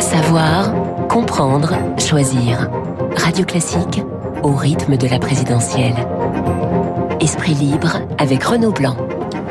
Savoir, 0.00 0.72
comprendre, 1.08 1.74
choisir. 1.98 2.70
Radio 3.16 3.44
Classique 3.44 4.00
au 4.42 4.54
rythme 4.54 4.96
de 4.96 5.06
la 5.06 5.18
présidentielle. 5.18 5.94
Esprit 7.20 7.52
libre 7.52 8.00
avec 8.16 8.42
Renaud 8.42 8.72
Blanc. 8.72 8.96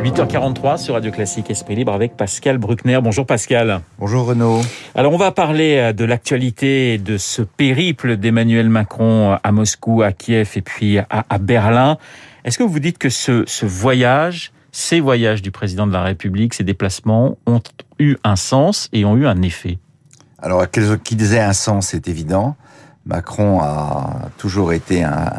8h43 0.03 0.77
sur 0.79 0.95
Radio 0.95 1.11
Classique 1.11 1.51
Esprit 1.51 1.75
Libre 1.75 1.93
avec 1.93 2.17
Pascal 2.17 2.57
Bruckner. 2.57 2.99
Bonjour 2.99 3.27
Pascal. 3.27 3.81
Bonjour 3.99 4.25
Renaud. 4.25 4.61
Alors 4.95 5.13
on 5.13 5.17
va 5.17 5.31
parler 5.31 5.77
euh, 5.77 5.93
de 5.93 6.03
l'actualité 6.03 6.97
de 6.97 7.17
ce 7.17 7.43
périple 7.43 8.17
d'Emmanuel 8.17 8.69
Macron 8.69 9.37
à 9.43 9.51
Moscou, 9.51 10.01
à 10.01 10.13
Kiev 10.13 10.53
et 10.55 10.61
puis 10.61 10.97
à, 10.97 11.37
Berlin. 11.37 11.99
Est-ce 12.43 12.57
que 12.57 12.63
vous 12.63 12.79
dites 12.79 12.97
que 12.97 13.09
ce, 13.09 13.43
ce 13.45 13.67
voyage, 13.67 14.51
ces 14.71 14.99
voyages 14.99 15.43
du 15.43 15.51
président 15.51 15.85
de 15.85 15.93
la 15.93 16.01
République, 16.01 16.55
ces 16.55 16.63
déplacements 16.63 17.37
ont 17.45 17.61
eu 17.99 18.15
un 18.23 18.35
sens 18.35 18.89
et 18.93 19.05
ont 19.05 19.15
eu 19.15 19.27
un 19.27 19.43
effet? 19.43 19.77
Alors 20.41 20.65
qui 20.69 21.15
disait 21.15 21.39
un 21.39 21.53
sens, 21.53 21.87
c'est 21.87 22.07
évident. 22.07 22.55
Macron 23.05 23.59
a 23.61 24.29
toujours 24.37 24.71
été 24.71 25.03
un, 25.03 25.31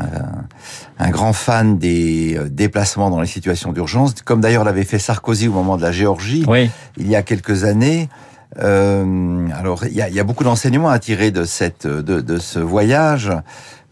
un, 0.98 1.10
grand 1.10 1.32
fan 1.32 1.78
des 1.78 2.36
euh, 2.36 2.48
déplacements 2.48 3.10
dans 3.10 3.20
les 3.20 3.28
situations 3.28 3.72
d'urgence, 3.72 4.14
comme 4.24 4.41
d'ailleurs 4.41 4.64
l'avait 4.64 4.84
fait 4.84 4.98
Sarkozy 4.98 5.46
au 5.46 5.52
moment 5.52 5.77
de 5.77 5.82
la 5.82 5.92
Géorgie 5.92 6.44
il 6.96 7.08
y 7.08 7.14
a 7.14 7.22
quelques 7.22 7.64
années. 7.64 8.08
Euh, 8.58 9.46
alors, 9.56 9.84
il 9.84 9.92
y 9.92 10.02
a, 10.02 10.08
y 10.08 10.18
a, 10.18 10.24
beaucoup 10.24 10.42
d'enseignements 10.42 10.88
à 10.88 10.98
tirer 10.98 11.30
de 11.30 11.44
cette 11.44 11.86
de, 11.86 12.20
de 12.20 12.38
ce 12.38 12.58
voyage. 12.58 13.30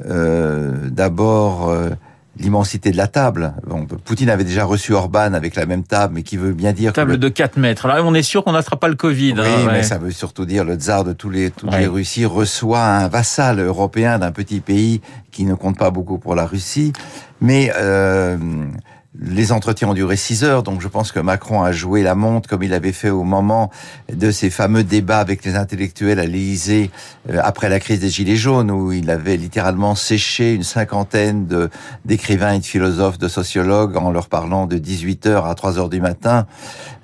Euh, 0.05 0.89
D'abord, 0.91 1.69
euh, 1.69 1.91
l'immensité 2.39 2.91
de 2.91 2.97
la 2.97 3.07
table. 3.07 3.55
Bon, 3.67 3.87
Poutine 4.05 4.31
avait 4.31 4.45
déjà 4.45 4.65
reçu 4.65 4.93
Orban 4.93 5.35
avec 5.35 5.55
la 5.55 5.67
même 5.67 5.83
table, 5.83 6.15
mais 6.15 6.23
qui 6.23 6.37
veut 6.37 6.53
bien 6.53 6.73
dire... 6.73 6.93
Table 6.93 7.19
de 7.19 7.29
4 7.29 7.57
mètres. 7.57 7.87
Là, 7.89 8.03
on 8.05 8.15
est 8.15 8.23
sûr 8.23 8.45
qu'on 8.45 8.53
n'attrape 8.53 8.81
pas 8.81 8.89
le 8.89 8.95
Covid. 8.95 9.35
Oui, 9.35 9.41
hein, 9.47 9.69
mais 9.73 9.83
ça 9.83 9.99
veut 9.99 10.11
surtout 10.11 10.45
dire 10.45 10.65
le 10.65 10.75
tsar 10.75 11.05
de 11.05 11.13
tous 11.13 11.31
les, 11.31 11.51
toutes 11.51 11.75
les 11.75 11.87
Russies 11.87 12.27
reçoit 12.27 12.85
un 12.85 13.09
vassal 13.09 13.61
européen 13.61 14.19
d'un 14.19 14.33
petit 14.33 14.61
pays 14.61 15.01
qui 15.31 15.45
ne 15.45 15.55
compte 15.55 15.79
pas 15.79 15.91
beaucoup 15.91 16.19
pour 16.19 16.35
la 16.35 16.47
Russie. 16.47 16.93
Mais... 17.41 17.73
Euh, 17.77 18.37
les 19.19 19.53
entretiens 19.53 19.89
ont 19.89 19.95
duré 19.95 20.17
six 20.17 20.45
heures, 20.45 20.63
donc 20.63 20.83
je 20.83 20.89
pense 20.89 21.13
que 21.13 21.19
Macron 21.19 21.63
a 21.63 21.73
joué 21.73 22.03
la 22.03 22.15
montre 22.15 22.49
comme 22.49 22.63
il 22.63 22.75
avait 22.75 22.93
fait 22.93 23.09
au 23.09 23.25
moment 23.25 23.71
de 24.13 24.31
ces 24.31 24.51
fameux 24.51 24.85
débats 24.85 25.21
avec 25.21 25.45
les 25.45 25.57
intellectuels 25.57 26.21
à 26.21 26.27
l'Élysée 26.27 26.91
euh, 27.31 27.41
après 27.43 27.71
la 27.71 27.81
crise 27.81 28.01
des 28.01 28.11
Gilets 28.11 28.37
jaunes, 28.37 28.71
où 28.71 28.93
il 28.93 29.11
avait 29.11 29.37
littéralement 29.37 29.95
séché 29.95 30.53
une 30.53 30.63
cinquantaine 30.63 31.49
d'écrivains 32.05 32.53
et 32.53 32.59
de 32.59 32.65
philosophes, 32.65 33.19
de 33.19 33.29
sociologues 33.29 33.97
en 33.97 34.11
leur 34.11 34.29
parlant 34.29 34.67
de 34.67 34.77
18 34.77 35.27
heures 35.27 35.47
à 35.47 35.55
3 35.55 35.79
heures 35.79 35.89
du 35.89 36.01
matin. 36.01 36.47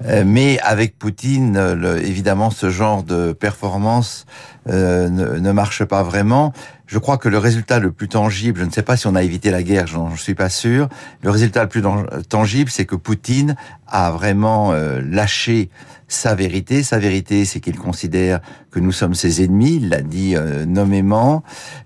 Euh, 0.05 0.25
mais 0.27 0.59
avec 0.61 0.99
Poutine, 0.99 1.57
évidemment, 2.03 2.51
ce 2.51 2.69
genre 2.69 3.03
de 3.03 3.33
performance 3.33 4.27
euh, 4.69 5.09
ne 5.09 5.53
marche 5.53 5.85
pas 5.85 6.03
vraiment. 6.03 6.53
Je 6.87 6.99
crois 6.99 7.17
que 7.17 7.31
le 7.31 7.39
résultat 7.39 7.79
le 7.79 7.93
plus 7.93 8.09
tangible, 8.09 8.61
je 8.61 8.65
ne 8.65 8.71
sais 8.71 8.83
pas 8.83 8.97
si 8.97 9.07
on 9.07 9.15
a 9.15 9.23
évité 9.23 9.51
la 9.51 9.63
guerre, 9.63 9.87
je 9.87 9.97
ne 9.97 10.17
suis 10.17 10.35
pas 10.35 10.51
sûr, 10.51 10.89
le 11.23 11.31
résultat 11.31 11.63
le 11.63 11.69
plus 11.69 11.83
tangible, 12.29 12.71
c'est 12.71 12.85
que 12.85 12.95
Poutine 12.95 13.57
a 13.87 14.11
vraiment 14.11 14.73
euh, 14.73 15.01
lâché 15.03 15.71
sa 16.09 16.35
vérité. 16.35 16.83
Sa 16.83 16.99
vérité, 16.99 17.47
c'est 17.47 17.61
qu'il 17.61 17.79
considère 17.79 18.41
que 18.71 18.81
nous 18.81 18.93
sommes 18.93 19.15
ses 19.15 19.43
ennemis, 19.43 19.77
il 19.77 19.89
l'a 19.89 20.03
dit 20.03 20.37
euh, 20.37 20.67
nommément, 20.67 21.43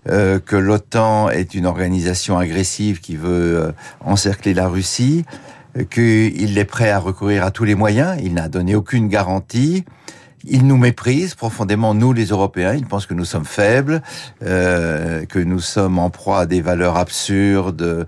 euh, 0.09 0.41
que 0.41 0.57
l'OTAN 0.57 1.31
est 1.31 1.55
une 1.55 1.67
organisation 1.67 2.37
agressive 2.37 3.01
qui 3.01 3.15
veut 3.15 3.73
encercler 4.05 4.53
la 4.53 4.67
Russie, 4.67 5.25
qu'il 5.91 6.59
est 6.59 6.65
prêt 6.65 6.91
à 6.91 6.99
recourir 6.99 7.45
à 7.45 7.53
tous 7.53 7.65
les 7.65 7.77
moyens, 7.77 8.19
il 8.21 8.35
n'a 8.35 8.49
donné 8.49 8.75
aucune 8.75 9.07
garantie. 9.07 9.85
Il 10.51 10.67
nous 10.67 10.77
méprise 10.77 11.35
profondément, 11.35 11.95
nous 11.95 12.13
les 12.13 12.27
Européens. 12.27 12.75
Il 12.75 12.87
pense 12.87 13.07
que 13.07 13.15
nous 13.15 13.25
sommes 13.25 13.45
faibles, 13.45 14.03
euh, 14.43 15.25
que 15.27 15.39
nous 15.39 15.61
sommes 15.61 15.99
en 15.99 16.11
proie 16.11 16.41
à 16.41 16.47
des 16.47 16.61
valeurs 16.61 16.97
absurdes 16.97 18.07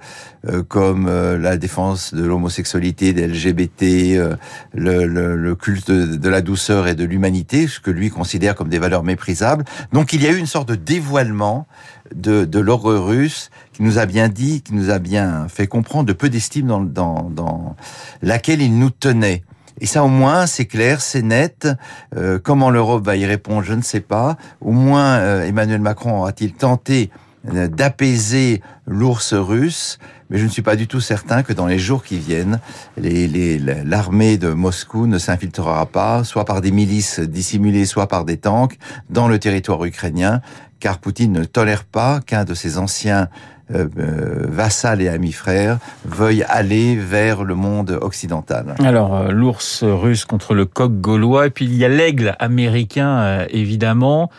euh, 0.49 0.63
comme 0.63 1.07
euh, 1.07 1.37
la 1.37 1.59
défense 1.59 2.15
de 2.15 2.25
l'homosexualité, 2.25 3.13
des 3.13 3.27
LGBT, 3.27 3.83
euh, 3.83 4.37
le, 4.73 5.05
le, 5.05 5.37
le, 5.37 5.55
culte 5.55 5.91
de, 5.91 6.29
la 6.31 6.41
douceur 6.41 6.89
et 6.89 6.95
de 6.95 7.05
l'humanité, 7.05 7.69
ce 7.69 7.79
que 7.79 7.91
lui 7.91 8.09
considère 8.09 8.55
comme 8.55 8.71
des 8.71 8.79
valeurs 8.79 9.03
méprisables. 9.03 9.67
Donc 9.93 10.15
il 10.15 10.23
y 10.23 10.27
a 10.27 10.31
eu 10.31 10.39
une 10.39 10.47
sorte 10.47 10.71
de 10.71 10.77
dévoilement 10.77 11.67
de, 12.15 12.47
de 12.47 12.59
l'horreur 12.59 13.05
russe 13.05 13.51
qui 13.75 13.83
nous 13.83 13.99
a 13.99 14.07
bien 14.07 14.31
dit, 14.31 14.63
qui 14.63 14.73
nous 14.73 14.89
a 14.89 14.99
bien 14.99 15.47
fait 15.49 15.67
comprendre 15.67 16.07
de 16.07 16.15
peu 16.15 16.31
d'estime 16.31 16.69
dans, 16.69 16.81
dans, 16.81 17.29
dans 17.29 17.77
laquelle 18.23 18.63
il 18.63 18.79
nous 18.79 18.91
tenait. 18.91 19.43
Et 19.81 19.87
ça, 19.87 20.05
au 20.05 20.09
moins, 20.09 20.47
c'est 20.47 20.67
clair, 20.67 21.01
c'est 21.01 21.23
net. 21.23 21.69
Euh, 22.17 22.39
comment 22.43 22.71
l'Europe 22.71 23.05
va 23.05 23.17
y 23.17 23.25
répondre, 23.25 23.63
je 23.63 23.73
ne 23.73 23.83
sais 23.83 24.01
pas. 24.01 24.37
Au 24.61 24.73
moins, 24.73 25.19
euh, 25.19 25.47
Emmanuel 25.47 25.81
Macron 25.81 26.19
aura-t-il 26.19 26.53
tenté 26.53 27.11
euh, 27.49 27.69
d'apaiser 27.69 28.61
l'ours 28.87 29.33
russe, 29.33 29.99
mais 30.29 30.37
je 30.37 30.45
ne 30.45 30.51
suis 30.51 30.61
pas 30.61 30.77
du 30.77 30.87
tout 30.87 31.01
certain 31.01 31.43
que 31.43 31.55
dans 31.55 31.67
les 31.67 31.79
jours 31.79 32.05
qui 32.05 32.19
viennent, 32.19 32.61
l'armée 32.99 34.31
les, 34.31 34.39
de 34.39 34.53
Moscou 34.53 35.07
ne 35.07 35.19
s'infiltrera 35.19 35.87
pas, 35.87 36.23
soit 36.25 36.45
par 36.45 36.61
des 36.61 36.71
milices 36.71 37.19
dissimulées, 37.19 37.87
soit 37.87 38.09
par 38.09 38.27
des 38.27 38.37
tanks, 38.37 38.77
dans 39.09 39.29
le 39.29 39.39
territoire 39.39 39.83
ukrainien, 39.85 40.43
car 40.81 40.99
Poutine 40.99 41.33
ne 41.33 41.45
tolère 41.45 41.85
pas 41.85 42.21
qu'un 42.21 42.45
de 42.45 42.53
ses 42.53 42.77
anciens 42.77 43.29
euh, 43.75 43.87
euh, 43.99 44.47
vassal 44.49 45.01
et 45.01 45.09
ami 45.09 45.33
frère 45.33 45.79
veuille 46.05 46.45
aller 46.49 46.97
vers 46.97 47.45
le 47.45 47.55
monde 47.55 47.99
occidental. 48.01 48.75
Alors, 48.83 49.15
euh, 49.15 49.31
l'ours 49.31 49.85
russe 49.85 50.25
contre 50.25 50.55
le 50.55 50.65
coq 50.65 50.93
gaulois, 51.01 51.47
et 51.47 51.51
puis 51.51 51.67
il 51.67 51.77
y 51.77 51.85
a 51.85 51.89
l'aigle 51.89 52.35
américain, 52.39 53.47
évidemment. 53.51 54.31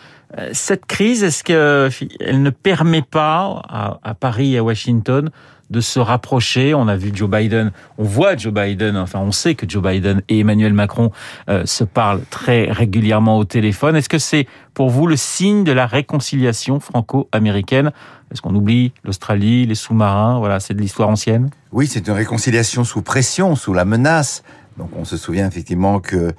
Cette 0.54 0.86
crise, 0.86 1.24
est-ce 1.24 1.44
qu'elle 1.44 2.42
ne 2.42 2.50
permet 2.50 3.02
pas 3.02 3.62
à, 4.04 4.14
Paris 4.14 4.54
et 4.54 4.60
à 4.60 4.64
Washington 4.64 5.30
de 5.70 5.82
se 5.82 6.00
rapprocher? 6.00 6.74
On 6.74 6.88
a 6.88 6.96
vu 6.96 7.12
Joe 7.14 7.30
Biden, 7.30 7.72
on 7.98 8.04
voit 8.04 8.38
Joe 8.38 8.54
Biden, 8.54 8.96
enfin 8.96 9.20
on 9.20 9.32
sait 9.32 9.56
que 9.56 9.70
Joe 9.70 9.84
Biden 9.84 10.22
et 10.30 10.40
Emmanuel 10.40 10.74
Macron 10.74 11.12
euh, 11.50 11.66
se 11.66 11.84
parlent 11.84 12.22
très 12.30 12.72
régulièrement 12.72 13.38
au 13.38 13.44
téléphone. 13.44 13.96
Est-ce 13.96 14.10
que 14.10 14.20
c'est 14.20 14.48
pour 14.74 14.90
vous 14.90 15.06
le 15.06 15.18
signe 15.18 15.64
de 15.66 15.74
la 15.74 15.86
réconciliation 15.86 16.80
franco-américaine? 16.80 17.92
Est-ce 18.32 18.42
qu'on 18.42 18.56
oublie 18.56 18.94
l'Australie, 19.04 19.66
les 19.66 19.76
sous-marins? 19.76 20.40
Voilà, 20.40 20.62
c'est 20.62 20.74
de 20.74 20.82
l'histoire 20.82 21.10
ancienne. 21.10 21.50
Oui, 21.74 21.88
c'est 21.88 22.08
une 22.08 22.14
réconciliation 22.14 22.86
sous 22.86 23.02
pression, 23.02 23.56
sous 23.56 23.74
la 23.74 23.84
menace. 23.84 24.44
Donc 24.78 24.92
on 24.96 25.04
se 25.04 25.18
souvient 25.18 25.48
effectivement 25.48 26.00
que 26.00 26.16
euh, 26.16 26.32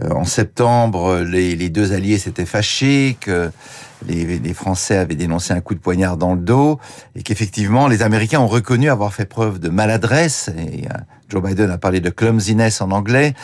en 0.00 0.24
septembre, 0.24 1.20
les, 1.20 1.68
deux 1.68 1.92
alliés 1.92 2.18
s'étaient 2.18 2.46
fâchés, 2.46 3.16
que 3.20 3.50
les, 4.06 4.54
Français 4.54 4.96
avaient 4.96 5.14
dénoncé 5.14 5.52
un 5.52 5.60
coup 5.60 5.74
de 5.74 5.80
poignard 5.80 6.16
dans 6.16 6.34
le 6.34 6.40
dos, 6.40 6.78
et 7.14 7.22
qu'effectivement 7.22 7.88
les 7.88 8.02
Américains 8.02 8.40
ont 8.40 8.48
reconnu 8.48 8.90
avoir 8.90 9.12
fait 9.12 9.26
preuve 9.26 9.58
de 9.58 9.68
maladresse. 9.68 10.50
Et 10.56 10.86
euh, 10.86 10.98
Joe 11.28 11.42
Biden 11.42 11.70
a 11.70 11.78
parlé 11.78 12.00
de 12.00 12.10
clumsiness 12.10 12.80
en 12.80 12.90
anglais. 12.90 13.34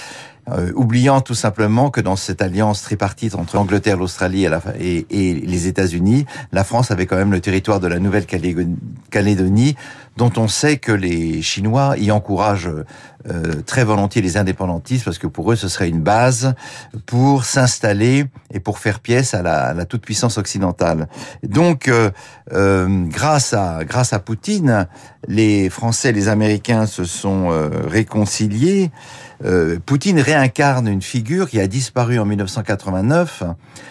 Euh, 0.51 0.73
oubliant 0.75 1.21
tout 1.21 1.35
simplement 1.35 1.91
que 1.91 2.01
dans 2.01 2.17
cette 2.17 2.41
alliance 2.41 2.81
tripartite 2.83 3.35
entre 3.35 3.57
l'Angleterre, 3.57 3.99
l'Australie 3.99 4.47
et, 4.81 5.05
les 5.11 5.67
États-Unis, 5.67 6.25
la 6.53 6.65
France 6.65 6.91
avait 6.91 7.05
quand 7.05 7.17
même 7.17 7.33
le 7.33 7.41
territoire 7.41 7.81
de 7.81 7.87
la 7.87 7.99
Nouvelle-Calédonie, 7.99 9.77
dont 10.19 10.33
on 10.37 10.49
sait 10.49 10.79
que 10.79 10.91
les 10.91 11.43
Chinois 11.43 11.95
y 11.97 12.11
encouragent 12.11 12.73
euh, 13.31 13.63
très 13.67 13.85
volontiers 13.85 14.21
les 14.21 14.37
indépendantistes, 14.37 15.05
parce 15.05 15.19
que 15.19 15.27
pour 15.27 15.53
eux, 15.53 15.57
ce 15.57 15.69
serait 15.69 15.89
une 15.89 16.01
base 16.01 16.55
pour 17.07 17.45
s'installer 17.45 18.27
et 18.53 18.59
pour 18.59 18.79
faire 18.79 18.99
pièce 19.01 19.33
à 19.35 19.43
la, 19.43 19.85
toute-puissance 19.85 20.37
occidentale. 20.37 21.09
Donc, 21.43 21.89
euh, 21.89 22.11
euh, 22.53 23.05
grâce 23.07 23.55
à 23.55 23.85
grâce 23.85 24.13
à 24.13 24.19
Poutine, 24.19 24.89
les 25.29 25.71
Français 25.71 26.11
et 26.11 26.13
les 26.13 26.29
Américains 26.29 26.87
se 26.87 27.05
sont 27.05 27.49
réconciliés. 27.89 28.91
Poutine 29.87 30.19
réincarne 30.19 30.89
une 30.89 31.03
figure 31.03 31.49
qui 31.49 31.61
a 31.61 31.67
disparu 31.67 32.19
en 32.19 32.25
1989. 32.25 33.45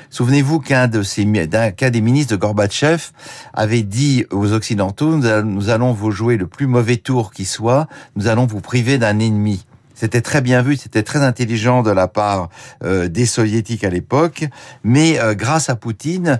Souvenez-vous 0.09 0.59
qu'un 0.59 0.89
qu'un 0.89 1.89
des 1.89 2.01
ministres 2.01 2.35
de 2.35 2.39
Gorbatchev 2.39 3.11
avait 3.53 3.83
dit 3.83 4.25
aux 4.31 4.51
Occidentaux 4.51 5.17
nous 5.17 5.69
allons 5.69 5.93
vous 5.93 6.11
jouer 6.17 6.35
le 6.35 6.47
plus 6.47 6.65
mauvais 6.65 6.97
tour 6.97 7.31
qui 7.31 7.45
soit, 7.45 7.87
nous 8.15 8.27
allons 8.27 8.47
vous 8.47 8.59
priver 8.59 8.97
d'un 8.97 9.19
ennemi. 9.19 9.65
C'était 9.93 10.21
très 10.21 10.41
bien 10.41 10.61
vu, 10.61 10.75
c'était 10.75 11.03
très 11.03 11.19
intelligent 11.23 11.83
de 11.83 11.91
la 11.91 12.07
part 12.07 12.49
euh, 12.83 13.07
des 13.07 13.25
soviétiques 13.25 13.83
à 13.83 13.89
l'époque, 13.89 14.45
mais 14.83 15.19
euh, 15.19 15.35
grâce 15.35 15.69
à 15.69 15.75
Poutine, 15.75 16.39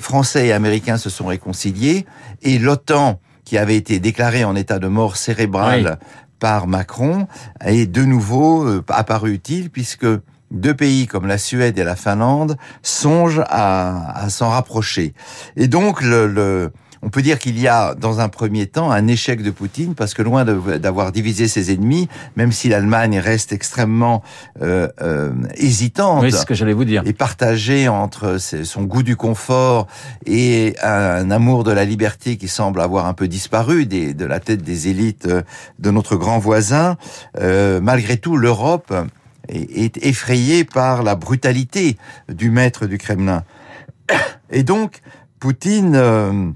Français 0.00 0.46
et 0.46 0.52
Américains 0.52 0.96
se 0.96 1.10
sont 1.10 1.26
réconciliés 1.26 2.06
et 2.42 2.58
l'OTAN 2.58 3.20
qui 3.44 3.58
avait 3.58 3.76
été 3.76 3.98
déclaré 4.00 4.44
en 4.44 4.56
état 4.56 4.78
de 4.78 4.88
mort 4.88 5.16
cérébrale 5.16 5.98
par 6.38 6.66
Macron 6.66 7.26
est 7.64 7.86
de 7.86 8.04
nouveau 8.04 8.64
euh, 8.64 8.84
apparu 8.88 9.32
utile 9.32 9.70
puisque 9.70 10.06
deux 10.52 10.74
pays 10.74 11.06
comme 11.06 11.26
la 11.26 11.38
Suède 11.38 11.78
et 11.78 11.84
la 11.84 11.96
Finlande 11.96 12.56
songent 12.82 13.44
à, 13.48 14.24
à 14.24 14.30
s'en 14.30 14.50
rapprocher. 14.50 15.14
Et 15.56 15.68
donc 15.68 16.02
le, 16.02 16.26
le 16.26 16.72
on 17.06 17.08
peut 17.08 17.22
dire 17.22 17.38
qu'il 17.38 17.56
y 17.56 17.68
a, 17.68 17.94
dans 17.94 18.18
un 18.18 18.28
premier 18.28 18.66
temps, 18.66 18.90
un 18.90 19.06
échec 19.06 19.40
de 19.40 19.52
Poutine, 19.52 19.94
parce 19.94 20.12
que 20.12 20.22
loin 20.22 20.44
d'avoir 20.44 21.12
divisé 21.12 21.46
ses 21.46 21.72
ennemis, 21.72 22.08
même 22.34 22.50
si 22.50 22.68
l'Allemagne 22.68 23.20
reste 23.20 23.52
extrêmement 23.52 24.24
euh, 24.60 24.88
euh, 25.00 25.30
hésitante, 25.54 26.24
oui, 26.24 26.32
ce 26.32 26.44
que 26.44 26.54
j'allais 26.54 26.72
vous 26.72 26.84
dire, 26.84 27.04
et 27.06 27.12
partagée 27.12 27.86
entre 27.86 28.38
son 28.38 28.82
goût 28.82 29.04
du 29.04 29.14
confort 29.14 29.86
et 30.26 30.74
un, 30.82 31.30
amour 31.30 31.62
de 31.62 31.70
la 31.70 31.84
liberté 31.84 32.36
qui 32.36 32.48
semble 32.48 32.80
avoir 32.80 33.06
un 33.06 33.14
peu 33.14 33.28
disparu 33.28 33.86
des, 33.86 34.12
de 34.12 34.24
la 34.24 34.40
tête 34.40 34.62
des 34.62 34.88
élites 34.88 35.26
euh, 35.26 35.42
de 35.78 35.92
notre 35.92 36.16
grand 36.16 36.40
voisin, 36.40 36.96
euh, 37.38 37.80
malgré 37.80 38.16
tout, 38.16 38.36
l'Europe 38.36 38.92
est, 39.48 39.76
est 39.76 40.04
effrayée 40.04 40.64
par 40.64 41.04
la 41.04 41.14
brutalité 41.14 41.98
du 42.28 42.50
maître 42.50 42.86
du 42.86 42.98
Kremlin. 42.98 43.44
Et 44.50 44.64
donc, 44.64 45.02
Poutine 45.38 45.94
euh, 45.94 46.50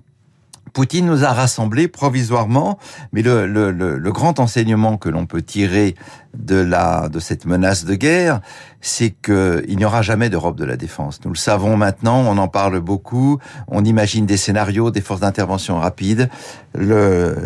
Poutine 0.72 1.06
nous 1.06 1.24
a 1.24 1.32
rassemblés 1.32 1.88
provisoirement, 1.88 2.78
mais 3.12 3.22
le, 3.22 3.46
le, 3.46 3.70
le, 3.70 4.12
grand 4.12 4.40
enseignement 4.40 4.96
que 4.96 5.08
l'on 5.08 5.26
peut 5.26 5.42
tirer 5.42 5.94
de 6.36 6.56
la 6.56 7.08
de 7.08 7.18
cette 7.18 7.44
menace 7.44 7.84
de 7.84 7.94
guerre, 7.94 8.40
c'est 8.80 9.10
qu'il 9.10 9.76
n'y 9.76 9.84
aura 9.84 10.02
jamais 10.02 10.30
d'Europe 10.30 10.56
de 10.56 10.64
la 10.64 10.76
défense. 10.76 11.20
Nous 11.24 11.30
le 11.30 11.36
savons 11.36 11.76
maintenant, 11.76 12.20
on 12.20 12.38
en 12.38 12.48
parle 12.48 12.80
beaucoup, 12.80 13.38
on 13.68 13.84
imagine 13.84 14.26
des 14.26 14.36
scénarios, 14.36 14.90
des 14.90 15.00
forces 15.00 15.20
d'intervention 15.20 15.78
rapides. 15.78 16.28
Le 16.74 17.36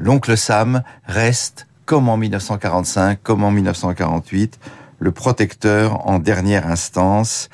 l'oncle 0.00 0.36
Sam 0.36 0.82
reste 1.06 1.66
comme 1.88 2.10
en 2.10 2.18
1945, 2.18 3.22
comme 3.22 3.44
en 3.44 3.50
1948, 3.50 4.58
le 4.98 5.10
protecteur 5.10 6.06
en 6.06 6.18
dernière 6.18 6.68
instance, 6.68 7.48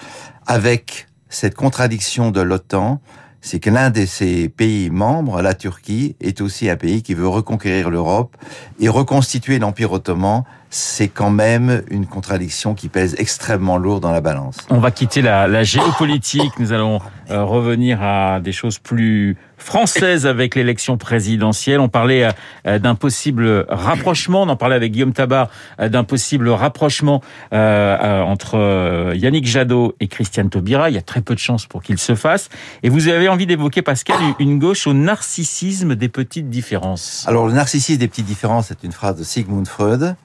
avec 0.46 1.06
cette 1.28 1.54
contradiction 1.54 2.30
de 2.30 2.40
l'OTAN 2.40 3.00
c'est 3.44 3.60
que 3.60 3.68
l'un 3.68 3.90
de 3.90 4.06
ces 4.06 4.48
pays 4.48 4.88
membres, 4.88 5.42
la 5.42 5.52
Turquie, 5.52 6.16
est 6.22 6.40
aussi 6.40 6.70
un 6.70 6.76
pays 6.76 7.02
qui 7.02 7.12
veut 7.12 7.28
reconquérir 7.28 7.90
l'Europe 7.90 8.34
et 8.80 8.88
reconstituer 8.88 9.58
l'Empire 9.58 9.92
ottoman 9.92 10.44
c'est 10.74 11.06
quand 11.06 11.30
même 11.30 11.84
une 11.88 12.04
contradiction 12.04 12.74
qui 12.74 12.88
pèse 12.88 13.14
extrêmement 13.18 13.78
lourd 13.78 14.00
dans 14.00 14.10
la 14.10 14.20
balance. 14.20 14.56
On 14.70 14.78
va 14.78 14.90
quitter 14.90 15.22
la, 15.22 15.46
la 15.46 15.62
géopolitique, 15.62 16.58
nous 16.58 16.72
allons 16.72 17.00
euh, 17.30 17.44
revenir 17.44 18.02
à 18.02 18.40
des 18.40 18.50
choses 18.50 18.78
plus 18.78 19.36
françaises 19.56 20.26
avec 20.26 20.56
l'élection 20.56 20.96
présidentielle. 20.96 21.78
On 21.78 21.88
parlait 21.88 22.28
euh, 22.66 22.80
d'un 22.80 22.96
possible 22.96 23.66
rapprochement, 23.68 24.42
on 24.42 24.48
en 24.48 24.56
parlait 24.56 24.74
avec 24.74 24.90
Guillaume 24.90 25.12
Tabar, 25.12 25.48
euh, 25.78 25.88
d'un 25.88 26.02
possible 26.02 26.48
rapprochement 26.48 27.22
entre 27.52 29.12
Yannick 29.14 29.46
Jadot 29.46 29.94
et 30.00 30.08
Christiane 30.08 30.50
Taubira. 30.50 30.90
Il 30.90 30.96
y 30.96 30.98
a 30.98 31.02
très 31.02 31.20
peu 31.20 31.34
de 31.34 31.38
chances 31.40 31.66
pour 31.66 31.84
qu'il 31.84 31.98
se 31.98 32.16
fasse. 32.16 32.48
Et 32.82 32.88
vous 32.88 33.06
avez 33.06 33.28
envie 33.28 33.46
d'évoquer, 33.46 33.80
Pascal, 33.80 34.16
une 34.40 34.58
gauche 34.58 34.88
au 34.88 34.92
narcissisme 34.92 35.94
des 35.94 36.08
petites 36.08 36.50
différences. 36.50 37.24
Alors, 37.28 37.46
le 37.46 37.52
narcissisme 37.52 38.00
des 38.00 38.08
petites 38.08 38.26
différences, 38.26 38.66
c'est 38.68 38.82
une 38.82 38.92
phrase 38.92 39.16
de 39.16 39.22
Sigmund 39.22 39.68
Freud. 39.68 40.16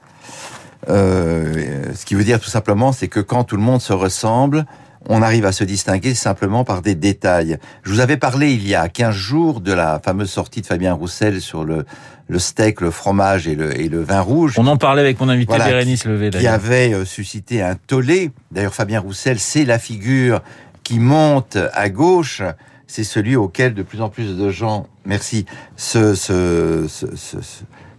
Euh, 0.88 1.92
ce 1.94 2.04
qui 2.04 2.14
veut 2.14 2.24
dire 2.24 2.40
tout 2.40 2.50
simplement, 2.50 2.92
c'est 2.92 3.08
que 3.08 3.20
quand 3.20 3.44
tout 3.44 3.56
le 3.56 3.62
monde 3.62 3.80
se 3.80 3.92
ressemble, 3.92 4.64
on 5.08 5.22
arrive 5.22 5.46
à 5.46 5.52
se 5.52 5.64
distinguer 5.64 6.14
simplement 6.14 6.64
par 6.64 6.82
des 6.82 6.94
détails. 6.94 7.58
Je 7.82 7.92
vous 7.92 8.00
avais 8.00 8.16
parlé 8.16 8.52
il 8.52 8.66
y 8.66 8.74
a 8.74 8.88
15 8.88 9.14
jours 9.14 9.60
de 9.60 9.72
la 9.72 10.00
fameuse 10.04 10.30
sortie 10.30 10.60
de 10.60 10.66
Fabien 10.66 10.92
Roussel 10.92 11.40
sur 11.40 11.64
le, 11.64 11.86
le 12.28 12.38
steak, 12.38 12.80
le 12.80 12.90
fromage 12.90 13.48
et 13.48 13.54
le, 13.54 13.78
et 13.78 13.88
le 13.88 14.02
vin 14.02 14.20
rouge. 14.20 14.54
On 14.58 14.66
en 14.66 14.76
parlait 14.76 15.00
avec 15.00 15.18
mon 15.20 15.28
invité 15.28 15.56
Bérénice 15.56 16.04
Levé 16.04 16.30
Qui 16.30 16.46
avait 16.46 16.92
euh, 16.92 17.04
suscité 17.04 17.62
un 17.62 17.74
tollé. 17.74 18.30
D'ailleurs, 18.50 18.74
Fabien 18.74 19.00
Roussel, 19.00 19.38
c'est 19.38 19.64
la 19.64 19.78
figure 19.78 20.42
qui 20.82 20.98
monte 20.98 21.56
à 21.72 21.88
gauche. 21.88 22.42
C'est 22.86 23.04
celui 23.04 23.36
auquel 23.36 23.74
de 23.74 23.82
plus 23.82 24.02
en 24.02 24.08
plus 24.08 24.36
de 24.36 24.50
gens, 24.50 24.86
merci, 25.04 25.46
se, 25.76 26.14
se, 26.14 26.86
se, 26.88 27.16
se 27.16 27.38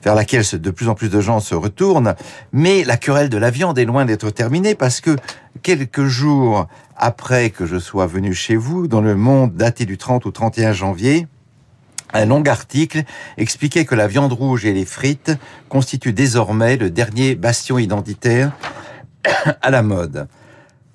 vers 0.03 0.15
laquelle 0.15 0.43
de 0.53 0.71
plus 0.71 0.89
en 0.89 0.95
plus 0.95 1.09
de 1.09 1.19
gens 1.21 1.39
se 1.39 1.55
retournent. 1.55 2.15
Mais 2.51 2.83
la 2.83 2.97
querelle 2.97 3.29
de 3.29 3.37
la 3.37 3.49
viande 3.49 3.77
est 3.79 3.85
loin 3.85 4.05
d'être 4.05 4.29
terminée 4.29 4.75
parce 4.75 5.01
que 5.01 5.15
quelques 5.63 6.05
jours 6.05 6.67
après 6.95 7.49
que 7.49 7.65
je 7.65 7.79
sois 7.79 8.07
venu 8.07 8.33
chez 8.33 8.55
vous, 8.55 8.87
dans 8.87 9.01
le 9.01 9.15
monde 9.15 9.55
daté 9.55 9.85
du 9.85 9.97
30 9.97 10.25
au 10.25 10.31
31 10.31 10.73
janvier, 10.73 11.27
un 12.13 12.25
long 12.25 12.43
article 12.43 13.03
expliquait 13.37 13.85
que 13.85 13.95
la 13.95 14.07
viande 14.07 14.33
rouge 14.33 14.65
et 14.65 14.73
les 14.73 14.85
frites 14.85 15.31
constituent 15.69 16.13
désormais 16.13 16.75
le 16.75 16.89
dernier 16.89 17.35
bastion 17.35 17.79
identitaire 17.79 18.51
à 19.61 19.69
la 19.69 19.81
mode. 19.81 20.27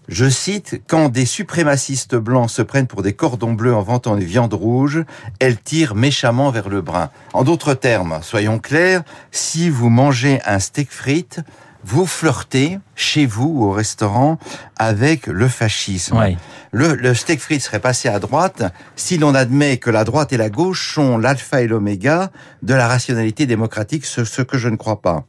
Je 0.09 0.29
cite, 0.29 0.83
quand 0.87 1.09
des 1.09 1.27
suprémacistes 1.27 2.15
blancs 2.15 2.51
se 2.51 2.63
prennent 2.63 2.87
pour 2.87 3.03
des 3.03 3.13
cordons 3.13 3.55
bleus 3.55 3.75
en 3.75 3.83
vantant 3.83 4.15
les 4.15 4.25
viandes 4.25 4.55
rouges, 4.55 5.05
elles 5.41 5.59
tirent 5.59 5.97
méchamment 5.97 6.51
vers 6.51 6.69
le 6.69 6.81
brun. 6.81 7.11
En 7.33 7.43
d'autres 7.43 7.75
termes, 7.75 8.21
soyons 8.23 8.61
clairs, 8.61 9.03
si 9.33 9.69
vous 9.69 9.91
mangez 9.91 10.41
un 10.47 10.61
steak 10.61 10.93
frites, 10.93 11.41
vous 11.83 12.07
flirtez 12.07 12.79
chez 12.95 13.27
vous 13.27 13.63
au 13.63 13.71
restaurant 13.71 14.39
avec 14.77 15.27
le 15.27 15.49
fascisme. 15.49 16.37
Le, 16.73 16.95
le, 16.95 17.15
steak 17.15 17.41
frites 17.41 17.63
serait 17.63 17.81
passé 17.81 18.09
à 18.09 18.19
droite 18.19 18.65
si 18.97 19.19
l'on 19.19 19.35
admet 19.35 19.79
que 19.79 19.91
la 19.91 20.05
droite 20.05 20.33
et 20.33 20.37
la 20.37 20.51
gauche 20.51 20.95
sont 20.95 21.17
l'alpha 21.17 21.63
et 21.63 21.69
l'oméga 21.69 22.31
de 22.63 22.75
la 22.75 22.89
rationalité 22.89 23.47
démocratique, 23.47 24.05
ce 24.05 24.43
que 24.43 24.59
je 24.59 24.69
ne 24.69 24.77
crois 24.77 25.01
pas. 25.01 25.25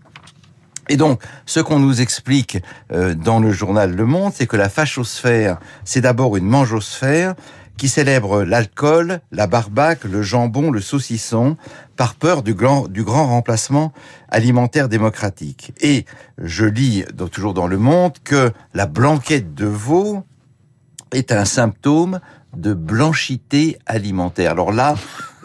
Et 0.89 0.97
donc, 0.97 1.21
ce 1.45 1.59
qu'on 1.59 1.79
nous 1.79 2.01
explique 2.01 2.59
euh, 2.91 3.13
dans 3.13 3.39
le 3.39 3.51
journal 3.51 3.93
Le 3.93 4.05
Monde, 4.05 4.31
c'est 4.33 4.47
que 4.47 4.57
la 4.57 4.69
fachosphère, 4.69 5.59
c'est 5.83 6.01
d'abord 6.01 6.37
une 6.37 6.45
mangeosphère 6.45 7.35
qui 7.77 7.89
célèbre 7.89 8.43
l'alcool, 8.43 9.21
la 9.31 9.45
barbaque, 9.45 10.03
le 10.03 10.23
jambon, 10.23 10.71
le 10.71 10.81
saucisson, 10.81 11.57
par 11.95 12.15
peur 12.15 12.41
du 12.41 12.55
grand, 12.55 12.87
du 12.87 13.03
grand 13.03 13.27
remplacement 13.27 13.93
alimentaire 14.29 14.89
démocratique. 14.89 15.73
Et 15.81 16.05
je 16.39 16.65
lis 16.65 17.05
toujours 17.31 17.53
dans 17.53 17.67
Le 17.67 17.77
Monde 17.77 18.13
que 18.23 18.51
la 18.73 18.87
blanquette 18.87 19.53
de 19.53 19.67
veau 19.67 20.23
est 21.13 21.31
un 21.31 21.45
symptôme 21.45 22.19
de 22.55 22.73
blanchité 22.73 23.77
alimentaire. 23.85 24.51
Alors 24.51 24.71
là, 24.71 24.95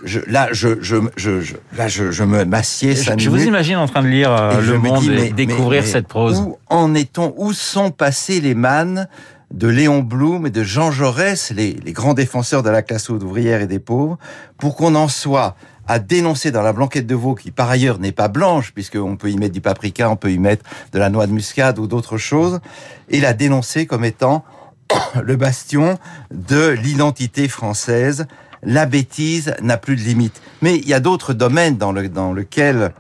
je, 0.05 0.21
là, 0.27 0.49
je, 0.53 0.81
je, 0.81 0.97
je, 1.17 1.55
là, 1.77 1.89
je, 1.89 2.11
je 2.11 2.25
me 2.25 2.45
m'assieds. 2.45 2.95
Je, 2.95 3.13
je 3.17 3.31
vous 3.31 3.45
imagine 3.45 3.77
en 3.77 3.87
train 3.87 4.03
de 4.03 4.09
lire 4.09 4.33
euh, 4.33 4.61
Le 4.61 4.79
Monde 4.79 5.09
et 5.11 5.31
découvrir 5.33 5.87
cette 5.87 6.09
prose. 6.09 6.41
Où 6.41 6.59
en 6.69 6.95
est-on? 6.95 7.35
Où 7.37 7.53
sont 7.53 7.91
passés 7.91 8.41
les 8.41 8.55
mannes 8.55 9.09
de 9.53 9.69
Léon 9.69 10.01
Blum 10.01 10.47
et 10.47 10.51
de 10.51 10.63
Jean 10.63 10.91
Jaurès, 10.91 11.53
les, 11.55 11.75
les 11.85 11.93
grands 11.93 12.15
défenseurs 12.15 12.63
de 12.63 12.71
la 12.71 12.83
classe 12.83 13.11
ouvrière 13.11 13.61
et 13.61 13.67
des 13.67 13.79
pauvres, 13.79 14.19
pour 14.59 14.77
qu'on 14.77 14.95
en 14.95 15.09
soit 15.09 15.57
à 15.87 15.99
dénoncer 15.99 16.51
dans 16.51 16.63
la 16.63 16.73
blanquette 16.73 17.07
de 17.07 17.15
veau, 17.15 17.35
qui 17.35 17.51
par 17.51 17.69
ailleurs 17.69 17.99
n'est 17.99 18.13
pas 18.13 18.29
blanche, 18.29 18.73
puisqu'on 18.73 19.17
peut 19.17 19.31
y 19.31 19.37
mettre 19.37 19.53
du 19.53 19.61
paprika, 19.61 20.09
on 20.09 20.17
peut 20.17 20.31
y 20.33 20.39
mettre 20.39 20.65
de 20.93 20.99
la 20.99 21.11
noix 21.11 21.27
de 21.27 21.33
muscade 21.33 21.79
ou 21.79 21.87
d'autres 21.87 22.19
choses, 22.19 22.61
et 23.09 23.21
la 23.21 23.35
dénoncer 23.35 23.87
comme 23.87 24.05
étant 24.05 24.45
le 25.23 25.37
bastion 25.37 25.99
de 26.33 26.69
l'identité 26.69 27.49
française 27.49 28.27
la 28.63 28.87
bêtise 28.87 29.55
n'a 29.61 29.77
plus 29.77 29.97
de 29.97 30.03
limite. 30.03 30.41
Mais 30.61 30.77
il 30.77 30.89
y 30.89 30.95
a 30.95 31.01
d'autres 31.01 31.35
domaines 31.35 31.77
dans, 31.77 31.93
le, 31.93 32.09
dans 32.09 32.33
lesquels 32.33 32.93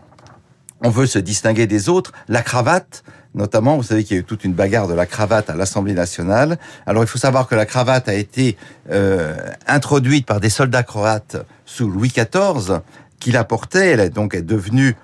on 0.80 0.90
veut 0.90 1.06
se 1.06 1.18
distinguer 1.18 1.66
des 1.66 1.88
autres. 1.88 2.12
La 2.28 2.42
cravate, 2.42 3.04
notamment, 3.34 3.76
vous 3.76 3.82
savez 3.82 4.04
qu'il 4.04 4.16
y 4.16 4.18
a 4.18 4.22
eu 4.22 4.24
toute 4.24 4.44
une 4.44 4.52
bagarre 4.52 4.88
de 4.88 4.94
la 4.94 5.06
cravate 5.06 5.48
à 5.50 5.54
l'Assemblée 5.54 5.94
nationale. 5.94 6.58
Alors 6.86 7.02
il 7.02 7.06
faut 7.06 7.18
savoir 7.18 7.46
que 7.46 7.54
la 7.54 7.66
cravate 7.66 8.08
a 8.08 8.14
été 8.14 8.56
euh, 8.90 9.36
introduite 9.66 10.26
par 10.26 10.40
des 10.40 10.50
soldats 10.50 10.82
croates 10.82 11.36
sous 11.64 11.88
Louis 11.88 12.12
XIV, 12.12 12.80
qui 13.20 13.30
la 13.30 13.44
portaient. 13.44 13.90
Elle 13.90 14.00
est 14.00 14.10
donc 14.10 14.34
est 14.34 14.42
devenue 14.42 14.96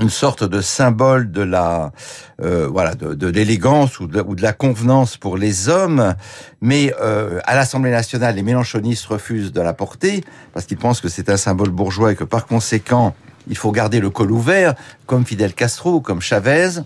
une 0.00 0.10
sorte 0.10 0.44
de 0.44 0.60
symbole 0.60 1.30
de 1.30 1.42
la 1.42 1.92
euh, 2.42 2.68
voilà 2.70 2.94
de, 2.94 3.26
l'élégance 3.28 3.98
ou 3.98 4.06
de, 4.06 4.20
ou 4.20 4.34
de, 4.34 4.42
la 4.42 4.52
convenance 4.52 5.16
pour 5.16 5.36
les 5.36 5.68
hommes, 5.68 6.14
mais 6.60 6.94
euh, 7.00 7.40
à 7.44 7.54
l'Assemblée 7.54 7.90
nationale, 7.90 8.36
les 8.36 8.42
Mélenchonistes 8.42 9.06
refusent 9.06 9.52
de 9.52 9.60
la 9.60 9.72
porter 9.72 10.22
parce 10.52 10.66
qu'ils 10.66 10.76
pensent 10.76 11.00
que 11.00 11.08
c'est 11.08 11.30
un 11.30 11.36
symbole 11.36 11.70
bourgeois 11.70 12.12
et 12.12 12.16
que 12.16 12.24
par 12.24 12.46
conséquent, 12.46 13.14
il 13.48 13.56
faut 13.56 13.72
garder 13.72 14.00
le 14.00 14.10
col 14.10 14.32
ouvert, 14.32 14.74
comme 15.06 15.24
Fidel 15.24 15.54
Castro, 15.54 16.00
comme 16.00 16.20
Chavez. 16.20 16.80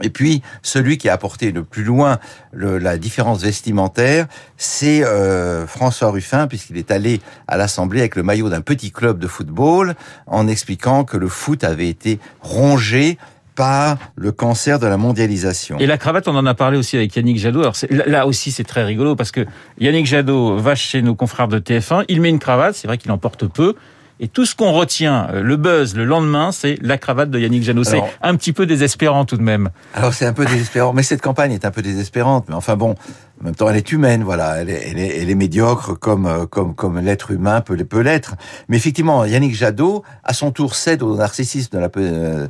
Et 0.00 0.10
puis, 0.10 0.42
celui 0.62 0.98
qui 0.98 1.08
a 1.08 1.12
apporté 1.12 1.52
le 1.52 1.64
plus 1.64 1.84
loin 1.84 2.18
la 2.52 2.98
différence 2.98 3.42
vestimentaire, 3.42 4.26
c'est 4.56 5.04
euh, 5.04 5.66
François 5.66 6.10
Ruffin, 6.10 6.46
puisqu'il 6.46 6.76
est 6.76 6.90
allé 6.90 7.20
à 7.46 7.56
l'Assemblée 7.56 8.00
avec 8.00 8.16
le 8.16 8.22
maillot 8.22 8.48
d'un 8.48 8.60
petit 8.60 8.90
club 8.90 9.18
de 9.18 9.26
football, 9.26 9.94
en 10.26 10.48
expliquant 10.48 11.04
que 11.04 11.16
le 11.16 11.28
foot 11.28 11.64
avait 11.64 11.88
été 11.88 12.18
rongé 12.40 13.18
par 13.58 13.98
le 14.14 14.30
cancer 14.30 14.78
de 14.78 14.86
la 14.86 14.96
mondialisation. 14.96 15.78
Et 15.80 15.86
la 15.86 15.98
cravate, 15.98 16.28
on 16.28 16.36
en 16.36 16.46
a 16.46 16.54
parlé 16.54 16.78
aussi 16.78 16.96
avec 16.96 17.16
Yannick 17.16 17.38
Jadot. 17.38 17.62
Alors 17.62 17.74
là 18.06 18.24
aussi, 18.24 18.52
c'est 18.52 18.62
très 18.62 18.84
rigolo 18.84 19.16
parce 19.16 19.32
que 19.32 19.46
Yannick 19.80 20.06
Jadot 20.06 20.58
va 20.58 20.76
chez 20.76 21.02
nos 21.02 21.16
confrères 21.16 21.48
de 21.48 21.58
TF1, 21.58 22.04
il 22.06 22.20
met 22.20 22.28
une 22.28 22.38
cravate, 22.38 22.76
c'est 22.76 22.86
vrai 22.86 22.98
qu'il 22.98 23.10
en 23.10 23.18
porte 23.18 23.48
peu, 23.48 23.74
Et 24.20 24.28
tout 24.28 24.44
ce 24.46 24.54
qu'on 24.54 24.72
retient, 24.72 25.28
euh, 25.30 25.42
le 25.42 25.56
buzz, 25.56 25.94
le 25.94 26.04
lendemain, 26.04 26.50
c'est 26.50 26.76
la 26.82 26.98
cravate 26.98 27.30
de 27.30 27.38
Yannick 27.38 27.62
Jadot. 27.62 27.84
C'est 27.84 28.02
un 28.20 28.34
petit 28.34 28.52
peu 28.52 28.66
désespérant 28.66 29.24
tout 29.24 29.36
de 29.36 29.42
même. 29.42 29.70
Alors 29.94 30.12
c'est 30.12 30.26
un 30.26 30.32
peu 30.32 30.44
désespérant, 30.44 30.92
mais 30.92 31.02
cette 31.02 31.22
campagne 31.22 31.52
est 31.52 31.64
un 31.64 31.70
peu 31.70 31.82
désespérante. 31.82 32.46
Mais 32.48 32.54
enfin 32.54 32.76
bon, 32.76 32.96
en 33.40 33.44
même 33.44 33.54
temps, 33.54 33.68
elle 33.70 33.76
est 33.76 33.92
humaine, 33.92 34.24
voilà. 34.24 34.56
Elle 34.56 34.70
est, 34.70 34.90
elle 34.90 34.98
est, 34.98 35.22
elle 35.22 35.30
est 35.30 35.34
médiocre 35.36 35.98
comme 35.98 36.26
euh, 36.26 36.46
comme 36.46 36.74
comme 36.74 36.98
l'être 36.98 37.30
humain 37.30 37.60
peut 37.60 37.76
peut 37.76 38.00
l'être. 38.00 38.34
Mais 38.68 38.76
effectivement, 38.76 39.24
Yannick 39.24 39.54
Jadot, 39.54 40.02
à 40.24 40.32
son 40.32 40.50
tour, 40.50 40.74
cède 40.74 41.02
au 41.02 41.16
narcissisme 41.16 41.76
de 41.76 41.78
la 41.78 41.88
euh, 41.96 42.48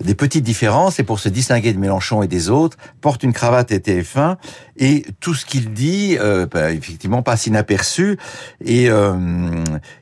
des 0.00 0.14
petites 0.14 0.44
différences 0.44 0.98
et 0.98 1.02
pour 1.02 1.18
se 1.18 1.28
distinguer 1.28 1.72
de 1.72 1.78
Mélenchon 1.78 2.22
et 2.22 2.28
des 2.28 2.50
autres, 2.50 2.76
porte 3.00 3.22
une 3.22 3.32
cravate 3.32 3.70
et 3.72 3.78
TF1 3.78 4.36
et 4.76 5.04
tout 5.20 5.34
ce 5.34 5.44
qu'il 5.44 5.72
dit, 5.72 6.16
euh, 6.18 6.46
bah, 6.46 6.72
effectivement, 6.72 7.22
passe 7.22 7.46
inaperçu 7.46 8.18
et, 8.64 8.88
euh, 8.88 9.14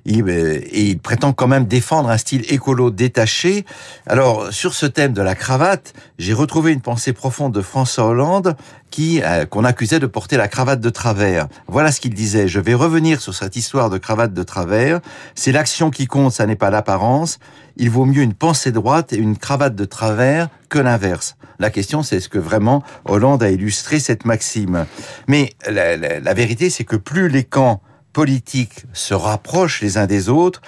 il, 0.04 0.28
et 0.28 0.82
il 0.82 0.98
prétend 1.00 1.32
quand 1.32 1.48
même 1.48 1.66
défendre 1.66 2.08
un 2.10 2.16
style 2.16 2.44
écolo 2.48 2.90
détaché. 2.90 3.64
Alors, 4.06 4.52
sur 4.52 4.74
ce 4.74 4.86
thème 4.86 5.12
de 5.12 5.22
la 5.22 5.34
cravate, 5.34 5.94
j'ai 6.18 6.32
retrouvé 6.32 6.72
une 6.72 6.80
pensée 6.80 7.12
profonde 7.12 7.52
de 7.52 7.60
François 7.60 8.06
Hollande 8.06 8.56
qui 8.90 9.20
euh, 9.22 9.44
qu'on 9.44 9.64
accusait 9.64 9.98
de 9.98 10.06
porter 10.06 10.36
la 10.36 10.48
cravate 10.48 10.80
de 10.80 10.90
travers. 10.90 11.48
Voilà 11.66 11.92
ce 11.92 12.00
qu'il 12.00 12.14
disait. 12.14 12.48
Je 12.48 12.60
vais 12.60 12.74
revenir 12.74 13.20
sur 13.20 13.34
cette 13.34 13.56
histoire 13.56 13.90
de 13.90 13.98
cravate 13.98 14.32
de 14.32 14.42
travers. 14.42 15.00
C'est 15.34 15.52
l'action 15.52 15.90
qui 15.90 16.06
compte, 16.06 16.32
ça 16.32 16.46
n'est 16.46 16.56
pas 16.56 16.70
l'apparence. 16.70 17.38
Il 17.78 17.90
vaut 17.90 18.04
mieux 18.04 18.22
une 18.22 18.34
pensée 18.34 18.72
droite 18.72 19.12
et 19.12 19.16
une 19.16 19.36
cravate 19.36 19.76
de 19.76 19.84
travers 19.84 20.48
que 20.68 20.78
l'inverse. 20.78 21.36
La 21.60 21.70
question, 21.70 22.02
c'est 22.02 22.16
est-ce 22.16 22.28
que 22.28 22.38
vraiment 22.38 22.82
Hollande 23.04 23.42
a 23.42 23.50
illustré 23.50 24.00
cette 24.00 24.24
maxime? 24.24 24.86
Mais 25.28 25.54
la, 25.68 25.96
la 25.96 26.34
vérité, 26.34 26.70
c'est 26.70 26.84
que 26.84 26.96
plus 26.96 27.28
les 27.28 27.44
camps 27.44 27.80
politiques 28.12 28.84
se 28.92 29.14
rapprochent 29.14 29.80
les 29.80 29.96
uns 29.96 30.06
des 30.06 30.28
autres, 30.28 30.60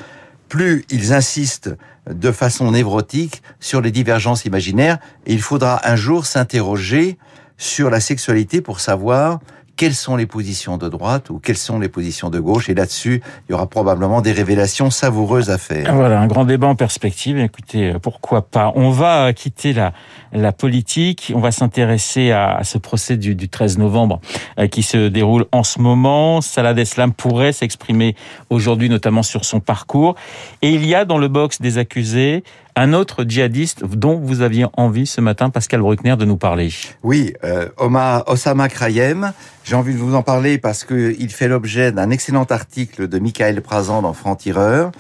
plus 0.49 0.85
ils 0.89 1.13
insistent 1.13 1.71
de 2.09 2.33
façon 2.33 2.71
névrotique 2.71 3.43
sur 3.59 3.81
les 3.81 3.91
divergences 3.91 4.45
imaginaires, 4.45 4.99
et 5.27 5.33
il 5.33 5.43
faudra 5.43 5.81
un 5.89 5.97
jour 5.97 6.27
s'interroger 6.27 7.19
sur 7.57 7.91
la 7.91 8.01
sexualité 8.01 8.61
pour 8.61 8.81
savoir 8.81 9.41
quelles 9.81 9.95
sont 9.95 10.17
les 10.17 10.27
positions 10.27 10.77
de 10.77 10.91
droite 10.91 11.31
ou 11.31 11.39
quelles 11.39 11.57
sont 11.57 11.79
les 11.79 11.89
positions 11.89 12.29
de 12.29 12.39
gauche. 12.39 12.69
Et 12.69 12.75
là-dessus, 12.75 13.23
il 13.49 13.53
y 13.53 13.55
aura 13.55 13.67
probablement 13.67 14.21
des 14.21 14.33
révélations 14.33 14.91
savoureuses 14.91 15.49
à 15.49 15.57
faire. 15.57 15.95
Voilà, 15.95 16.21
un 16.21 16.27
grand 16.27 16.45
débat 16.45 16.67
en 16.67 16.75
perspective. 16.75 17.39
Écoutez, 17.39 17.95
pourquoi 18.03 18.43
pas 18.43 18.75
On 18.75 18.91
va 18.91 19.33
quitter 19.33 19.73
la, 19.73 19.95
la 20.35 20.53
politique. 20.53 21.33
On 21.35 21.41
va 21.41 21.51
s'intéresser 21.51 22.31
à, 22.31 22.61
ce 22.63 22.77
procès 22.77 23.17
du, 23.17 23.35
du 23.35 23.49
13 23.49 23.79
novembre 23.79 24.21
euh, 24.59 24.67
qui 24.67 24.83
se 24.83 25.09
déroule 25.09 25.47
en 25.51 25.63
ce 25.63 25.79
moment. 25.79 26.43
Salah 26.43 26.75
Deslam 26.75 27.15
pourrait 27.15 27.53
s'exprimer 27.53 28.17
aujourd'hui, 28.51 28.91
notamment 28.91 29.23
sur 29.23 29.47
son 29.47 29.61
parcours. 29.61 30.15
Et 30.61 30.73
il 30.73 30.85
y 30.85 30.95
a 30.95 31.07
dans 31.07 31.17
le 31.17 31.29
box 31.29 31.59
des 31.63 31.79
accusés 31.79 32.45
un 32.77 32.93
autre 32.93 33.25
djihadiste 33.25 33.85
dont 33.85 34.19
vous 34.19 34.41
aviez 34.41 34.67
envie 34.77 35.07
ce 35.07 35.21
matin, 35.21 35.51
Pascal 35.51 35.81
Bruckner, 35.81 36.17
de 36.17 36.25
nous 36.25 36.37
parler. 36.37 36.71
Oui, 37.03 37.35
euh, 37.45 37.69
Omar 37.77 38.25
Osama 38.27 38.69
Krayem. 38.69 39.33
J'ai 39.65 39.75
envie 39.75 39.93
de 39.93 39.99
vous 39.99 40.15
en 40.15 40.23
parler 40.23 40.59
parce 40.59 40.85
qu'il 40.85 41.31
fait 41.31 41.49
l'objet 41.49 41.93
d'un 41.93 42.11
excellent 42.11 42.45
article 42.45 43.09
de 43.09 43.19
Michael 43.19 43.61
Prazan 43.61 44.03
dans 44.03 44.13
Franc-Tireur. 44.13 44.93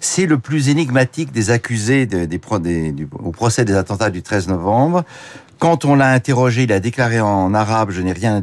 C'est 0.00 0.26
le 0.26 0.38
plus 0.38 0.68
énigmatique 0.68 1.32
des 1.32 1.50
accusés 1.50 2.08
au 3.12 3.30
procès 3.30 3.64
des 3.64 3.74
attentats 3.74 4.10
du 4.10 4.22
13 4.22 4.48
novembre. 4.48 5.04
Quand 5.58 5.84
on 5.84 5.94
l'a 5.94 6.10
interrogé, 6.10 6.64
il 6.64 6.72
a 6.72 6.80
déclaré 6.80 7.20
en 7.20 7.54
arabe 7.54 7.90
«Je 7.92 8.02
n'ai 8.02 8.12
rien 8.12 8.42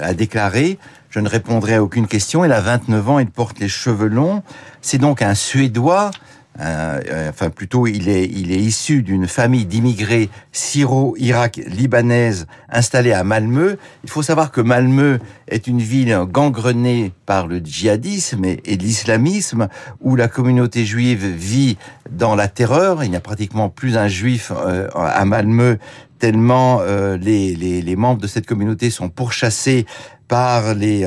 à 0.00 0.14
déclarer». 0.14 0.78
Je 1.10 1.20
ne 1.20 1.28
répondrai 1.28 1.76
à 1.76 1.82
aucune 1.82 2.06
question. 2.08 2.44
Il 2.44 2.52
a 2.52 2.60
29 2.60 3.08
ans, 3.08 3.18
il 3.20 3.30
porte 3.30 3.58
les 3.60 3.68
cheveux 3.68 4.08
longs. 4.08 4.42
C'est 4.82 4.98
donc 4.98 5.22
un 5.22 5.34
Suédois 5.34 6.10
euh, 6.60 7.00
euh, 7.10 7.28
enfin 7.28 7.50
plutôt 7.50 7.86
il 7.86 8.08
est, 8.08 8.24
il 8.24 8.50
est 8.50 8.58
issu 8.58 9.02
d'une 9.02 9.26
famille 9.26 9.66
d'immigrés 9.66 10.30
syro-irak-libanaise 10.52 12.46
installée 12.70 13.12
à 13.12 13.24
Malmö. 13.24 13.76
Il 14.04 14.10
faut 14.10 14.22
savoir 14.22 14.50
que 14.50 14.60
Malmö 14.60 15.18
est 15.48 15.66
une 15.66 15.80
ville 15.80 16.18
gangrenée 16.30 17.12
par 17.26 17.46
le 17.46 17.58
djihadisme 17.58 18.44
et, 18.44 18.76
l'islamisme, 18.76 19.68
où 20.00 20.16
la 20.16 20.28
communauté 20.28 20.84
juive 20.86 21.26
vit 21.26 21.76
dans 22.10 22.34
la 22.34 22.48
terreur. 22.48 23.04
Il 23.04 23.10
n'y 23.10 23.16
a 23.16 23.20
pratiquement 23.20 23.68
plus 23.68 23.96
un 23.96 24.08
juif 24.08 24.50
euh, 24.54 24.88
à 24.94 25.24
Malmö 25.24 25.76
tellement 26.18 26.80
les, 27.20 27.54
les, 27.54 27.82
les, 27.82 27.96
membres 27.96 28.22
de 28.22 28.26
cette 28.26 28.46
communauté 28.46 28.88
sont 28.88 29.10
pourchassés 29.10 29.84
par 30.28 30.74
les 30.74 31.06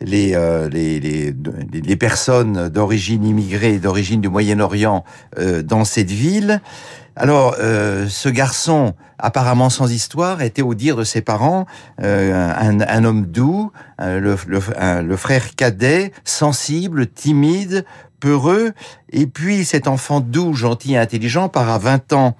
euh, 0.00 0.68
les, 0.68 1.00
les, 1.00 1.32
les, 1.32 1.80
les, 1.80 1.96
personnes 1.96 2.68
d'origine 2.68 3.24
immigrée, 3.24 3.78
d'origine 3.78 4.20
du 4.20 4.28
Moyen-Orient 4.28 5.04
euh, 5.38 5.62
dans 5.62 5.84
cette 5.84 6.10
ville. 6.10 6.60
Alors, 7.16 7.56
euh, 7.58 8.06
ce 8.08 8.28
garçon, 8.28 8.94
apparemment 9.18 9.70
sans 9.70 9.90
histoire, 9.90 10.40
était 10.40 10.62
au 10.62 10.74
dire 10.74 10.94
de 10.96 11.02
ses 11.02 11.20
parents 11.20 11.66
un, 12.00 12.80
un, 12.80 13.04
homme 13.04 13.26
doux, 13.26 13.72
le, 13.98 14.36
le, 14.46 14.60
le 15.02 15.16
frère 15.16 15.56
cadet, 15.56 16.12
sensible, 16.22 17.08
timide, 17.08 17.84
peureux, 18.20 18.72
et 19.10 19.26
puis 19.26 19.64
cet 19.64 19.88
enfant 19.88 20.20
doux, 20.20 20.54
gentil 20.54 20.94
et 20.94 20.98
intelligent 20.98 21.48
part 21.48 21.70
à 21.70 21.78
20 21.78 22.12
ans 22.12 22.36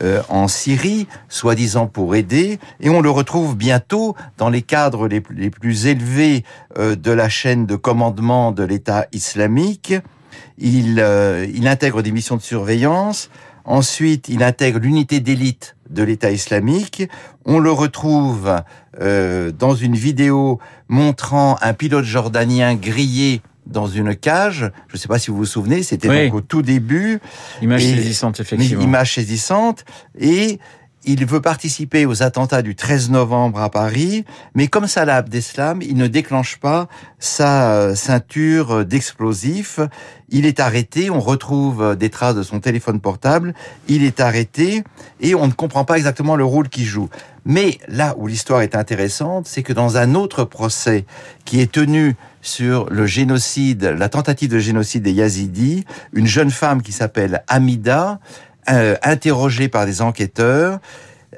euh, 0.00 0.22
en 0.28 0.48
Syrie, 0.48 1.06
soi-disant 1.28 1.86
pour 1.86 2.14
aider, 2.14 2.58
et 2.80 2.88
on 2.88 3.02
le 3.02 3.10
retrouve 3.10 3.56
bientôt 3.56 4.16
dans 4.38 4.48
les 4.48 4.62
cadres 4.62 5.06
les, 5.06 5.20
plus 5.20 5.86
élevés 5.86 6.44
euh, 6.78 6.96
de 6.96 7.10
la 7.10 7.28
chaîne 7.28 7.66
de 7.66 7.76
commandement 7.76 8.52
de 8.52 8.62
l'État 8.62 9.06
islamique. 9.12 9.94
Il, 10.56 10.98
euh, 10.98 11.46
il 11.54 11.68
intègre 11.68 12.00
des 12.02 12.10
missions 12.10 12.36
de 12.36 12.42
surveillance. 12.42 13.28
Ensuite, 13.64 14.28
il 14.28 14.42
intègre 14.42 14.80
l'unité 14.80 15.20
d'élite 15.20 15.76
de 15.90 16.02
l'État 16.02 16.30
islamique. 16.30 17.08
On 17.44 17.58
le 17.58 17.70
retrouve 17.70 18.60
dans 18.98 19.74
une 19.74 19.94
vidéo 19.94 20.58
montrant 20.88 21.56
un 21.62 21.72
pilote 21.72 22.04
jordanien 22.04 22.74
grillé 22.74 23.40
dans 23.66 23.86
une 23.86 24.14
cage. 24.16 24.70
Je 24.88 24.94
ne 24.94 24.98
sais 24.98 25.08
pas 25.08 25.18
si 25.18 25.30
vous 25.30 25.36
vous 25.36 25.46
souvenez, 25.46 25.82
c'était 25.82 26.08
donc 26.08 26.34
au 26.34 26.40
tout 26.40 26.62
début. 26.62 27.20
Image 27.60 27.82
saisissante, 27.82 28.40
effectivement. 28.40 28.82
Image 28.82 29.14
saisissante. 29.14 29.84
Et 30.18 30.58
il 31.04 31.26
veut 31.26 31.40
participer 31.40 32.06
aux 32.06 32.22
attentats 32.22 32.62
du 32.62 32.74
13 32.74 33.10
novembre 33.10 33.60
à 33.60 33.70
Paris, 33.70 34.24
mais 34.54 34.68
comme 34.68 34.86
Salah 34.86 35.16
Abdeslam, 35.16 35.82
il 35.82 35.96
ne 35.96 36.06
déclenche 36.06 36.58
pas 36.58 36.88
sa 37.18 37.72
euh, 37.72 37.94
ceinture 37.94 38.84
d'explosifs. 38.84 39.80
Il 40.28 40.46
est 40.46 40.60
arrêté, 40.60 41.10
on 41.10 41.20
retrouve 41.20 41.96
des 41.96 42.08
traces 42.08 42.36
de 42.36 42.42
son 42.42 42.60
téléphone 42.60 43.00
portable, 43.00 43.54
il 43.88 44.02
est 44.02 44.20
arrêté 44.20 44.84
et 45.20 45.34
on 45.34 45.46
ne 45.46 45.52
comprend 45.52 45.84
pas 45.84 45.96
exactement 45.96 46.36
le 46.36 46.44
rôle 46.44 46.68
qu'il 46.68 46.84
joue. 46.84 47.08
Mais 47.44 47.78
là 47.88 48.14
où 48.18 48.28
l'histoire 48.28 48.62
est 48.62 48.76
intéressante, 48.76 49.46
c'est 49.46 49.62
que 49.62 49.72
dans 49.72 49.96
un 49.96 50.14
autre 50.14 50.44
procès 50.44 51.04
qui 51.44 51.60
est 51.60 51.70
tenu 51.70 52.14
sur 52.40 52.88
le 52.90 53.06
génocide, 53.06 53.84
la 53.84 54.08
tentative 54.08 54.50
de 54.50 54.58
génocide 54.58 55.02
des 55.02 55.12
Yazidis, 55.12 55.84
une 56.12 56.26
jeune 56.26 56.50
femme 56.50 56.82
qui 56.82 56.92
s'appelle 56.92 57.42
Amida, 57.48 58.20
euh, 58.70 58.96
par 59.70 59.86
des 59.86 60.02
enquêteurs, 60.02 60.78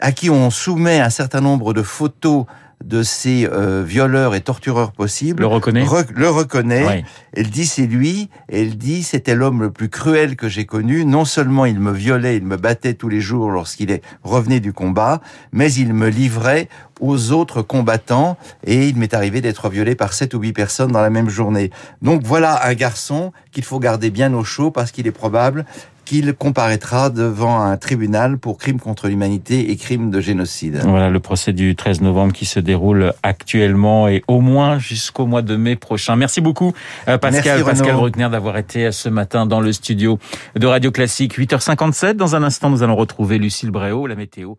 à 0.01 0.13
qui 0.13 0.31
on 0.31 0.51
soumet 0.51 1.01
un 1.01 1.11
certain 1.11 1.41
nombre 1.41 1.73
de 1.73 1.83
photos 1.83 2.47
de 2.85 3.03
ces 3.03 3.49
euh, 3.51 3.83
violeurs 3.87 4.35
et 4.35 4.41
tortureurs 4.41 4.93
possibles. 4.93 5.41
Le 5.41 5.47
reconnaît? 5.47 5.87
le 6.15 6.29
reconnaît. 6.29 7.05
Elle 7.33 7.49
dit 7.49 7.67
c'est 7.67 7.87
lui. 7.87 8.29
elle 8.49 8.77
dit 8.77 9.03
c'était 9.03 9.35
l'homme 9.35 9.63
le 9.63 9.71
plus 9.71 9.89
cruel 9.89 10.37
que 10.37 10.49
j'ai 10.49 10.67
connu. 10.67 11.05
Non 11.05 11.25
seulement 11.25 11.65
il 11.65 11.81
me 11.81 11.93
violait, 11.93 12.37
il 12.37 12.45
me 12.45 12.57
battait 12.57 12.95
tous 12.95 13.09
les 13.09 13.21
jours 13.21 13.51
lorsqu'il 13.51 13.91
est 13.91 14.03
revenu 14.23 14.61
du 14.61 14.73
combat, 14.73 15.21
mais 15.53 15.73
il 15.73 15.95
me 15.95 16.09
livrait 16.09 16.69
aux 17.01 17.33
autres 17.33 17.63
combattants 17.63 18.37
et 18.65 18.89
il 18.89 18.97
m'est 18.97 19.15
arrivé 19.15 19.41
d'être 19.41 19.69
violé 19.69 19.95
par 19.95 20.13
sept 20.13 20.35
ou 20.35 20.41
huit 20.41 20.53
personnes 20.53 20.93
dans 20.93 21.03
la 21.03 21.11
même 21.11 21.29
journée. 21.29 21.71
Donc 22.03 22.23
voilà 22.25 22.67
un 22.67 22.75
garçon 22.75 23.33
qu'il 23.51 23.65
faut 23.65 23.81
garder 23.81 24.11
bien 24.11 24.33
au 24.35 24.45
chaud 24.45 24.71
parce 24.71 24.93
qu'il 24.93 25.07
est 25.07 25.13
probable 25.13 25.65
qu'il 26.05 26.33
comparaîtra 26.35 27.11
devant 27.11 27.61
un 27.61 27.77
tribunal 27.77 28.39
pour 28.39 28.59
crimes 28.59 28.81
contre 28.81 29.09
l'humanité 29.09 29.71
et 29.71 29.77
crimes 29.77 30.11
de 30.11 30.21
génocide. 30.21 30.81
Voilà 30.85 31.11
le 31.11 31.21
procès 31.21 31.53
du 31.53 31.75
13 31.75 32.01
novembre 32.01 32.33
qui 32.33 32.45
se 32.45 32.61
déroule 32.61 33.13
actuellement 33.23 34.09
et 34.09 34.23
au 34.29 34.41
moins 34.41 34.79
jusqu'au 34.79 35.27
mois 35.27 35.43
de 35.43 35.57
mai 35.57 35.77
prochain. 35.77 36.17
Merci 36.17 36.41
beaucoup 36.41 36.73
euh, 37.09 37.19
Pascal, 37.19 37.65
Pascal 37.65 37.97
Bruckner 37.97 38.29
d'avoir 38.31 38.57
été 38.57 38.93
ce 38.93 39.09
matin 39.09 39.47
dans 39.47 39.61
le 39.61 39.73
studio 39.73 40.19
de 40.57 40.67
Radio 40.67 40.91
Classique 40.91 41.39
8h57. 41.39 42.15
Dans 42.15 42.37
un 42.37 42.43
instant, 42.43 42.71
nous 42.71 42.83
allons 42.83 42.97
retrouver 42.97 43.39
Lucille 43.39 43.71
Bréau, 43.71 44.07
la 44.07 44.15
météo 44.15 44.55